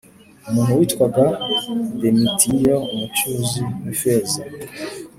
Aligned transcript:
Umuntu 0.49 0.79
witwaga 0.79 1.25
Demetiriyo 1.99 2.75
umucuzi 2.93 3.61
w 3.83 3.85
ifeza 3.93 4.41